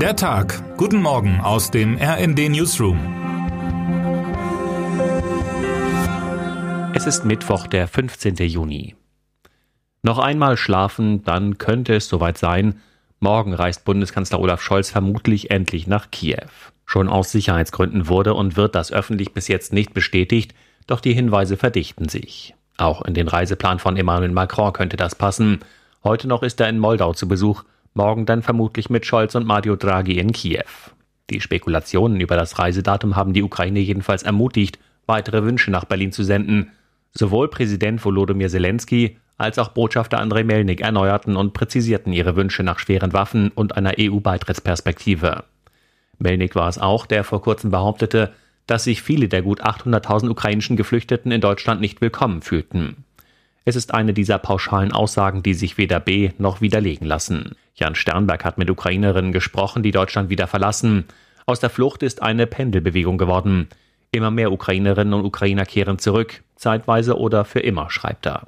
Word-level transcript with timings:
Der 0.00 0.14
Tag. 0.14 0.76
Guten 0.76 1.00
Morgen 1.00 1.40
aus 1.40 1.70
dem 1.70 1.96
RND 1.96 2.50
Newsroom. 2.50 2.98
Es 6.94 7.06
ist 7.06 7.24
Mittwoch, 7.24 7.66
der 7.66 7.88
15. 7.88 8.36
Juni. 8.46 8.94
Noch 10.02 10.18
einmal 10.18 10.58
schlafen, 10.58 11.24
dann 11.24 11.56
könnte 11.56 11.94
es 11.94 12.08
soweit 12.08 12.36
sein. 12.36 12.82
Morgen 13.20 13.54
reist 13.54 13.86
Bundeskanzler 13.86 14.38
Olaf 14.38 14.60
Scholz 14.60 14.90
vermutlich 14.90 15.50
endlich 15.50 15.86
nach 15.86 16.10
Kiew. 16.10 16.50
Schon 16.84 17.08
aus 17.08 17.32
Sicherheitsgründen 17.32 18.06
wurde 18.06 18.34
und 18.34 18.58
wird 18.58 18.74
das 18.74 18.92
öffentlich 18.92 19.32
bis 19.32 19.48
jetzt 19.48 19.72
nicht 19.72 19.94
bestätigt, 19.94 20.54
doch 20.86 21.00
die 21.00 21.14
Hinweise 21.14 21.56
verdichten 21.56 22.10
sich. 22.10 22.54
Auch 22.76 23.00
in 23.00 23.14
den 23.14 23.28
Reiseplan 23.28 23.78
von 23.78 23.96
Emmanuel 23.96 24.32
Macron 24.32 24.74
könnte 24.74 24.98
das 24.98 25.14
passen. 25.14 25.60
Heute 26.04 26.28
noch 26.28 26.42
ist 26.42 26.60
er 26.60 26.68
in 26.68 26.78
Moldau 26.78 27.14
zu 27.14 27.26
Besuch, 27.26 27.64
morgen 27.96 28.26
dann 28.26 28.42
vermutlich 28.42 28.90
mit 28.90 29.06
Scholz 29.06 29.34
und 29.34 29.46
Mario 29.46 29.76
Draghi 29.76 30.18
in 30.18 30.32
Kiew. 30.32 30.62
Die 31.30 31.40
Spekulationen 31.40 32.20
über 32.20 32.36
das 32.36 32.58
Reisedatum 32.58 33.16
haben 33.16 33.32
die 33.32 33.42
Ukraine 33.42 33.80
jedenfalls 33.80 34.22
ermutigt, 34.22 34.78
weitere 35.06 35.42
Wünsche 35.42 35.70
nach 35.70 35.84
Berlin 35.84 36.12
zu 36.12 36.22
senden. 36.22 36.70
Sowohl 37.12 37.48
Präsident 37.48 38.04
Volodymyr 38.04 38.48
Zelensky 38.48 39.18
als 39.38 39.58
auch 39.58 39.68
Botschafter 39.68 40.18
Andrei 40.18 40.44
Melnik 40.44 40.80
erneuerten 40.80 41.36
und 41.36 41.52
präzisierten 41.52 42.12
ihre 42.12 42.36
Wünsche 42.36 42.62
nach 42.62 42.78
schweren 42.78 43.12
Waffen 43.12 43.50
und 43.50 43.76
einer 43.76 43.94
EU-Beitrittsperspektive. 43.98 45.44
Melnik 46.18 46.54
war 46.54 46.68
es 46.68 46.78
auch, 46.78 47.06
der 47.06 47.24
vor 47.24 47.42
kurzem 47.42 47.70
behauptete, 47.70 48.32
dass 48.66 48.84
sich 48.84 49.02
viele 49.02 49.28
der 49.28 49.42
gut 49.42 49.62
800.000 49.62 50.30
ukrainischen 50.30 50.76
Geflüchteten 50.76 51.30
in 51.30 51.40
Deutschland 51.40 51.80
nicht 51.80 52.00
willkommen 52.00 52.42
fühlten. 52.42 53.04
Es 53.68 53.74
ist 53.74 53.92
eine 53.92 54.14
dieser 54.14 54.38
pauschalen 54.38 54.92
Aussagen, 54.92 55.42
die 55.42 55.52
sich 55.52 55.76
weder 55.76 55.98
be- 55.98 56.32
noch 56.38 56.60
widerlegen 56.60 57.04
lassen. 57.04 57.56
Jan 57.74 57.96
Sternberg 57.96 58.44
hat 58.44 58.58
mit 58.58 58.70
Ukrainerinnen 58.70 59.32
gesprochen, 59.32 59.82
die 59.82 59.90
Deutschland 59.90 60.30
wieder 60.30 60.46
verlassen. 60.46 61.04
Aus 61.46 61.58
der 61.58 61.68
Flucht 61.68 62.04
ist 62.04 62.22
eine 62.22 62.46
Pendelbewegung 62.46 63.18
geworden. 63.18 63.68
Immer 64.12 64.30
mehr 64.30 64.52
Ukrainerinnen 64.52 65.14
und 65.14 65.24
Ukrainer 65.24 65.64
kehren 65.66 65.98
zurück, 65.98 66.44
zeitweise 66.54 67.18
oder 67.18 67.44
für 67.44 67.58
immer, 67.58 67.90
schreibt 67.90 68.26
er. 68.26 68.46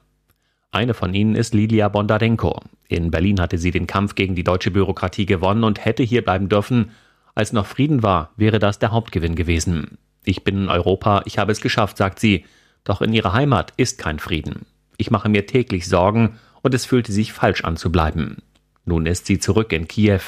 Eine 0.70 0.94
von 0.94 1.12
ihnen 1.12 1.34
ist 1.34 1.52
Lilia 1.52 1.88
Bondarenko. 1.88 2.60
In 2.86 3.10
Berlin 3.10 3.40
hatte 3.40 3.58
sie 3.58 3.72
den 3.72 3.88
Kampf 3.88 4.14
gegen 4.14 4.36
die 4.36 4.44
deutsche 4.44 4.70
Bürokratie 4.70 5.26
gewonnen 5.26 5.64
und 5.64 5.84
hätte 5.84 6.04
hier 6.04 6.22
bleiben 6.22 6.48
dürfen. 6.48 6.92
Als 7.34 7.52
noch 7.52 7.66
Frieden 7.66 8.04
war, 8.04 8.30
wäre 8.36 8.60
das 8.60 8.78
der 8.78 8.92
Hauptgewinn 8.92 9.34
gewesen. 9.34 9.98
Ich 10.24 10.44
bin 10.44 10.58
in 10.58 10.68
Europa, 10.68 11.22
ich 11.24 11.38
habe 11.38 11.50
es 11.50 11.60
geschafft, 11.60 11.96
sagt 11.96 12.20
sie. 12.20 12.44
Doch 12.84 13.02
in 13.02 13.12
ihrer 13.12 13.32
Heimat 13.32 13.72
ist 13.76 13.98
kein 13.98 14.20
Frieden. 14.20 14.64
Ich 14.98 15.10
mache 15.10 15.30
mir 15.30 15.46
täglich 15.46 15.88
Sorgen 15.88 16.38
und 16.60 16.74
es 16.74 16.84
fühlte 16.84 17.12
sich 17.12 17.32
falsch 17.32 17.64
an 17.64 17.78
zu 17.78 17.90
bleiben. 17.90 18.42
Nun 18.84 19.06
ist 19.06 19.26
sie 19.26 19.38
zurück 19.38 19.72
in 19.72 19.88
Kiew, 19.88 20.20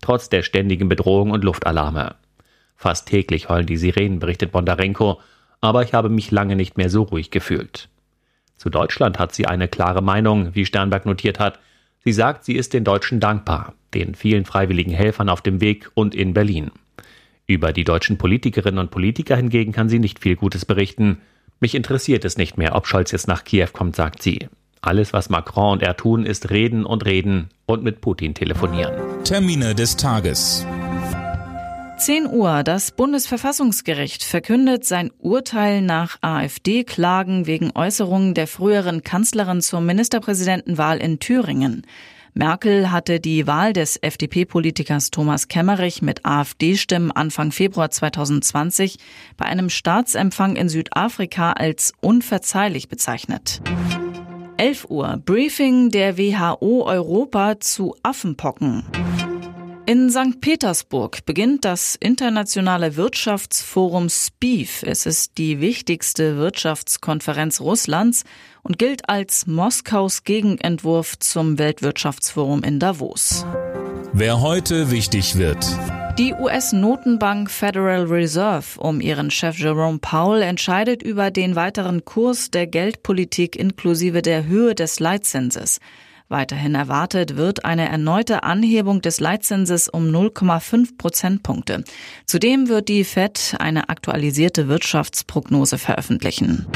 trotz 0.00 0.28
der 0.28 0.42
ständigen 0.42 0.88
Bedrohung 0.88 1.32
und 1.32 1.42
Luftalarme. 1.42 2.14
Fast 2.76 3.08
täglich 3.08 3.48
heulen 3.48 3.66
die 3.66 3.76
Sirenen, 3.76 4.20
berichtet 4.20 4.52
Bondarenko, 4.52 5.20
aber 5.60 5.82
ich 5.82 5.94
habe 5.94 6.10
mich 6.10 6.30
lange 6.30 6.54
nicht 6.54 6.76
mehr 6.76 6.90
so 6.90 7.02
ruhig 7.02 7.30
gefühlt. 7.30 7.88
Zu 8.56 8.70
Deutschland 8.70 9.18
hat 9.18 9.34
sie 9.34 9.46
eine 9.46 9.66
klare 9.66 10.02
Meinung, 10.02 10.54
wie 10.54 10.66
Sternberg 10.66 11.06
notiert 11.06 11.40
hat. 11.40 11.58
Sie 12.04 12.12
sagt, 12.12 12.44
sie 12.44 12.54
ist 12.54 12.74
den 12.74 12.84
Deutschen 12.84 13.20
dankbar, 13.20 13.74
den 13.94 14.14
vielen 14.14 14.44
freiwilligen 14.44 14.92
Helfern 14.92 15.28
auf 15.28 15.40
dem 15.40 15.60
Weg 15.60 15.90
und 15.94 16.14
in 16.14 16.34
Berlin. 16.34 16.70
Über 17.46 17.72
die 17.72 17.84
deutschen 17.84 18.18
Politikerinnen 18.18 18.78
und 18.78 18.90
Politiker 18.90 19.36
hingegen 19.36 19.72
kann 19.72 19.88
sie 19.88 19.98
nicht 19.98 20.18
viel 20.18 20.36
Gutes 20.36 20.66
berichten. 20.66 21.22
Mich 21.60 21.74
interessiert 21.74 22.24
es 22.24 22.36
nicht 22.36 22.56
mehr, 22.56 22.76
ob 22.76 22.86
Scholz 22.86 23.10
jetzt 23.10 23.26
nach 23.26 23.42
Kiew 23.42 23.68
kommt, 23.72 23.96
sagt 23.96 24.22
sie. 24.22 24.48
Alles, 24.80 25.12
was 25.12 25.28
Macron 25.28 25.72
und 25.72 25.82
er 25.82 25.96
tun, 25.96 26.24
ist 26.24 26.50
reden 26.50 26.84
und 26.84 27.04
reden 27.04 27.48
und 27.66 27.82
mit 27.82 28.00
Putin 28.00 28.32
telefonieren. 28.34 28.94
Termine 29.24 29.74
des 29.74 29.96
Tages. 29.96 30.64
10 31.96 32.28
Uhr. 32.28 32.62
Das 32.62 32.92
Bundesverfassungsgericht 32.92 34.22
verkündet 34.22 34.84
sein 34.84 35.10
Urteil 35.18 35.82
nach 35.82 36.18
AfD-Klagen 36.20 37.46
wegen 37.46 37.72
Äußerungen 37.74 38.34
der 38.34 38.46
früheren 38.46 39.02
Kanzlerin 39.02 39.60
zur 39.60 39.80
Ministerpräsidentenwahl 39.80 40.98
in 40.98 41.18
Thüringen. 41.18 41.84
Merkel 42.34 42.90
hatte 42.90 43.20
die 43.20 43.46
Wahl 43.46 43.72
des 43.72 43.96
FDP-Politikers 43.96 45.10
Thomas 45.10 45.48
Kemmerich 45.48 46.02
mit 46.02 46.24
AfD-Stimmen 46.24 47.10
Anfang 47.10 47.52
Februar 47.52 47.90
2020 47.90 48.98
bei 49.36 49.46
einem 49.46 49.70
Staatsempfang 49.70 50.56
in 50.56 50.68
Südafrika 50.68 51.52
als 51.52 51.92
unverzeihlich 52.00 52.88
bezeichnet. 52.88 53.60
11 54.56 54.86
Uhr. 54.90 55.22
Briefing 55.24 55.90
der 55.90 56.18
WHO 56.18 56.84
Europa 56.84 57.60
zu 57.60 57.94
Affenpocken. 58.02 58.84
In 59.88 60.10
St. 60.10 60.42
Petersburg 60.42 61.24
beginnt 61.24 61.64
das 61.64 61.94
internationale 61.94 62.96
Wirtschaftsforum 62.96 64.10
SPIF. 64.10 64.82
Es 64.82 65.06
ist 65.06 65.38
die 65.38 65.62
wichtigste 65.62 66.36
Wirtschaftskonferenz 66.36 67.62
Russlands 67.62 68.24
und 68.62 68.78
gilt 68.78 69.08
als 69.08 69.46
Moskaus 69.46 70.24
Gegenentwurf 70.24 71.18
zum 71.20 71.58
Weltwirtschaftsforum 71.58 72.62
in 72.64 72.80
Davos. 72.80 73.46
Wer 74.12 74.42
heute 74.42 74.90
wichtig 74.90 75.38
wird. 75.38 75.66
Die 76.18 76.34
US-Notenbank 76.34 77.50
Federal 77.50 78.02
Reserve 78.02 78.78
um 78.78 79.00
ihren 79.00 79.30
Chef 79.30 79.56
Jerome 79.58 80.00
Powell 80.00 80.42
entscheidet 80.42 81.02
über 81.02 81.30
den 81.30 81.56
weiteren 81.56 82.04
Kurs 82.04 82.50
der 82.50 82.66
Geldpolitik 82.66 83.56
inklusive 83.56 84.20
der 84.20 84.44
Höhe 84.44 84.74
des 84.74 85.00
Leitzinses. 85.00 85.80
Weiterhin 86.30 86.74
erwartet 86.74 87.36
wird 87.36 87.64
eine 87.64 87.88
erneute 87.88 88.42
Anhebung 88.42 89.00
des 89.00 89.18
Leitzinses 89.18 89.88
um 89.88 90.08
0,5 90.10 90.98
Prozentpunkte. 90.98 91.84
Zudem 92.26 92.68
wird 92.68 92.88
die 92.88 93.04
Fed 93.04 93.56
eine 93.58 93.88
aktualisierte 93.88 94.68
Wirtschaftsprognose 94.68 95.78
veröffentlichen. 95.78 96.66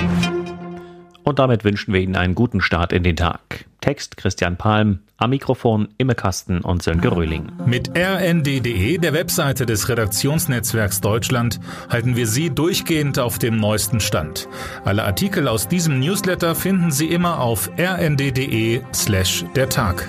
Und 1.22 1.38
damit 1.38 1.64
wünschen 1.64 1.92
wir 1.92 2.00
Ihnen 2.00 2.16
einen 2.16 2.34
guten 2.34 2.62
Start 2.62 2.94
in 2.94 3.02
den 3.02 3.16
Tag. 3.16 3.66
Text 3.82 4.16
Christian 4.16 4.56
Palm, 4.56 5.00
am 5.22 5.30
Mikrofon 5.30 5.88
Imme 5.98 6.14
Kasten 6.14 6.60
und 6.60 6.82
Sönke 6.82 7.14
Röhling. 7.14 7.52
Mit 7.64 7.96
rnd.de, 7.96 8.98
der 8.98 9.12
Webseite 9.12 9.66
des 9.66 9.88
Redaktionsnetzwerks 9.88 11.00
Deutschland, 11.00 11.60
halten 11.88 12.16
wir 12.16 12.26
Sie 12.26 12.50
durchgehend 12.50 13.18
auf 13.18 13.38
dem 13.38 13.56
neuesten 13.56 14.00
Stand. 14.00 14.48
Alle 14.84 15.04
Artikel 15.04 15.48
aus 15.48 15.68
diesem 15.68 16.00
Newsletter 16.00 16.54
finden 16.54 16.90
Sie 16.90 17.06
immer 17.06 17.40
auf 17.40 17.70
rnd.de 17.78 18.80
slash 18.92 19.44
der 19.54 19.68
Tag. 19.68 20.08